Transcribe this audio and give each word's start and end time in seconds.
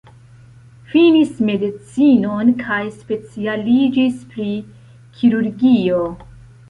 Finis 0.93 1.35
medicinon 1.49 2.49
kaj 2.63 2.79
specialiĝis 2.95 4.19
pri 4.33 4.47
kirurgio. 5.21 6.01